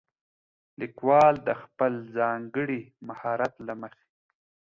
[0.79, 4.05] ليکوال د خپل ځانګړي مهارت له مخې